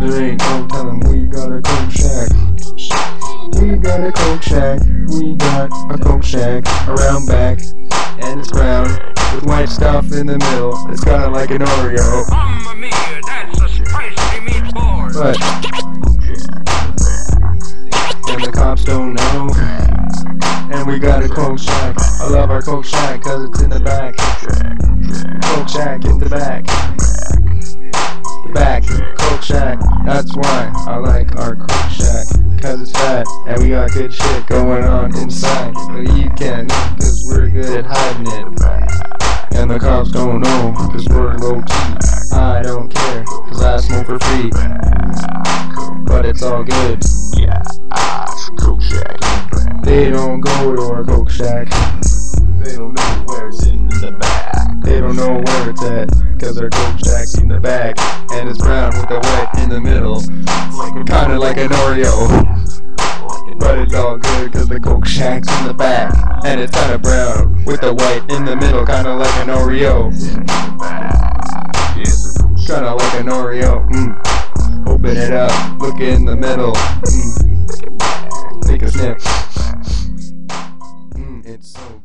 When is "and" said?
8.22-8.40, 18.30-18.42, 20.74-20.86, 33.46-33.62, 39.56-39.70, 58.32-58.48, 66.44-66.60